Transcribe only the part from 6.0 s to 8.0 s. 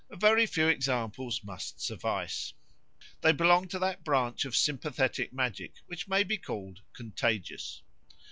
may be called contagious.